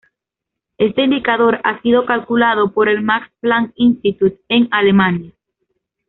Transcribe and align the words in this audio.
Este 0.79 1.03
indicador 1.03 1.59
ha 1.63 1.79
sido 1.83 2.07
calculado 2.07 2.71
por 2.73 2.89
el 2.89 3.03
Max 3.03 3.31
Planck 3.39 3.71
Institute, 3.75 4.41
en 4.49 4.67
Alemania. 4.71 5.31